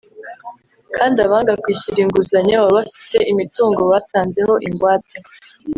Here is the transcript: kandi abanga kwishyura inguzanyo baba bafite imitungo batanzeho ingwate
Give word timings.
kandi 0.95 1.17
abanga 1.25 1.53
kwishyura 1.61 1.97
inguzanyo 2.05 2.55
baba 2.57 2.73
bafite 2.77 3.17
imitungo 3.31 3.81
batanzeho 3.91 4.53
ingwate 4.67 5.17